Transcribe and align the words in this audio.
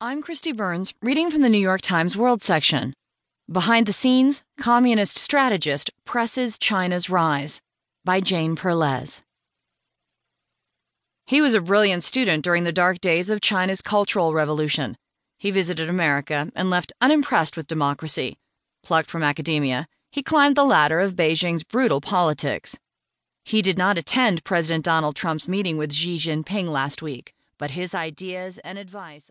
I'm 0.00 0.22
Kristi 0.22 0.56
Burns, 0.56 0.94
reading 1.02 1.28
from 1.28 1.42
the 1.42 1.48
New 1.48 1.58
York 1.58 1.80
Times 1.80 2.16
World 2.16 2.40
section. 2.40 2.94
Behind 3.50 3.84
the 3.84 3.92
Scenes 3.92 4.44
Communist 4.56 5.18
Strategist 5.18 5.90
Presses 6.04 6.56
China's 6.56 7.10
Rise 7.10 7.60
by 8.04 8.20
Jane 8.20 8.54
Perlez. 8.54 9.22
He 11.26 11.40
was 11.40 11.52
a 11.52 11.60
brilliant 11.60 12.04
student 12.04 12.44
during 12.44 12.62
the 12.62 12.70
dark 12.70 13.00
days 13.00 13.28
of 13.28 13.40
China's 13.40 13.82
Cultural 13.82 14.32
Revolution. 14.32 14.96
He 15.36 15.50
visited 15.50 15.90
America 15.90 16.52
and 16.54 16.70
left 16.70 16.92
unimpressed 17.00 17.56
with 17.56 17.66
democracy. 17.66 18.36
Plucked 18.84 19.10
from 19.10 19.24
academia, 19.24 19.88
he 20.12 20.22
climbed 20.22 20.54
the 20.54 20.62
ladder 20.62 21.00
of 21.00 21.16
Beijing's 21.16 21.64
brutal 21.64 22.00
politics. 22.00 22.78
He 23.44 23.62
did 23.62 23.76
not 23.76 23.98
attend 23.98 24.44
President 24.44 24.84
Donald 24.84 25.16
Trump's 25.16 25.48
meeting 25.48 25.76
with 25.76 25.92
Xi 25.92 26.18
Jinping 26.18 26.68
last 26.68 27.02
week, 27.02 27.34
but 27.58 27.72
his 27.72 27.96
ideas 27.96 28.58
and 28.58 28.78
advice 28.78 29.28